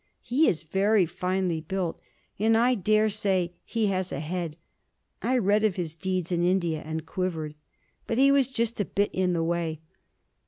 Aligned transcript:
He 0.23 0.47
is 0.47 0.63
very 0.63 1.05
finely 1.05 1.61
built; 1.61 1.99
and 2.39 2.57
I 2.57 2.73
dare 2.73 3.07
say 3.07 3.53
he 3.63 3.85
has 3.93 4.11
a 4.11 4.19
head. 4.19 4.57
I 5.21 5.37
read 5.37 5.63
of 5.63 5.75
his 5.75 5.93
deeds 5.93 6.31
in 6.31 6.43
India 6.43 6.81
and 6.83 7.05
quivered. 7.05 7.53
But 8.07 8.17
he 8.17 8.31
was 8.31 8.47
just 8.47 8.79
a 8.79 8.85
bit 8.85 9.11
in 9.13 9.33
the 9.33 9.43
way. 9.43 9.79